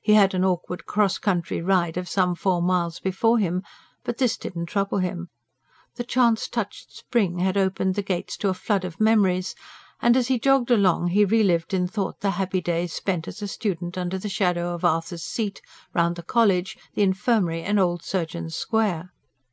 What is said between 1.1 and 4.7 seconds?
country ride of some four miles before him; but this did not